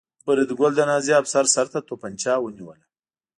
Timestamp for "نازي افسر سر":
0.89-1.65